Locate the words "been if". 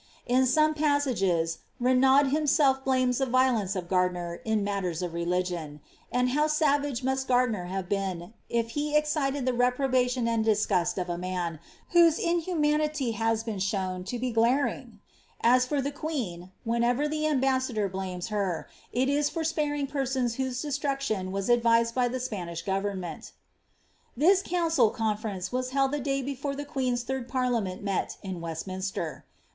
7.87-8.69